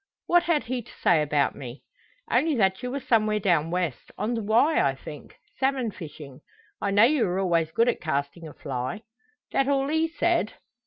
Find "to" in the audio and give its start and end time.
0.81-0.91